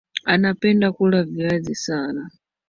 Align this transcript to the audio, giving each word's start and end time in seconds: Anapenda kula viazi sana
Anapenda 0.25 0.91
kula 0.91 1.23
viazi 1.23 1.75
sana 1.75 2.29